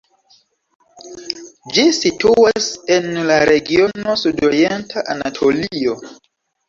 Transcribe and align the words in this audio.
Ĝi 1.75 1.83
situas 1.99 2.71
en 2.97 3.05
la 3.29 3.37
regiono 3.53 4.19
Sudorienta 4.25 5.05
Anatolio. 5.17 5.99